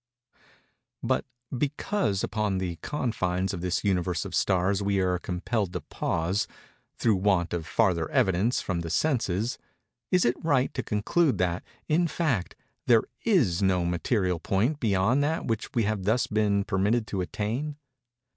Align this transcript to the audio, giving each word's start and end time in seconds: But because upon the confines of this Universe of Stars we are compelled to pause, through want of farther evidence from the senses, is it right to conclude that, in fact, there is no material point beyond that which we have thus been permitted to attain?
But 1.03 1.25
because 1.55 2.23
upon 2.23 2.57
the 2.57 2.77
confines 2.77 3.53
of 3.53 3.61
this 3.61 3.83
Universe 3.83 4.25
of 4.25 4.33
Stars 4.33 4.81
we 4.81 4.99
are 4.99 5.19
compelled 5.19 5.73
to 5.73 5.81
pause, 5.81 6.47
through 6.95 7.17
want 7.17 7.53
of 7.53 7.67
farther 7.67 8.09
evidence 8.09 8.61
from 8.61 8.79
the 8.79 8.89
senses, 8.89 9.59
is 10.09 10.25
it 10.25 10.43
right 10.43 10.73
to 10.73 10.81
conclude 10.81 11.37
that, 11.37 11.63
in 11.87 12.07
fact, 12.07 12.55
there 12.87 13.03
is 13.25 13.61
no 13.61 13.85
material 13.85 14.39
point 14.39 14.79
beyond 14.79 15.23
that 15.23 15.45
which 15.45 15.71
we 15.75 15.83
have 15.83 16.03
thus 16.05 16.25
been 16.25 16.63
permitted 16.63 17.05
to 17.05 17.21
attain? 17.21 17.75